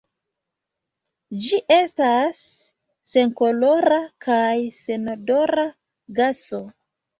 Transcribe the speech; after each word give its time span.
Ĝi 1.47 1.59
estas 1.75 2.39
senkolora 3.13 4.01
kaj 4.29 4.57
senodora 4.81 5.69
gaso. 6.23 6.65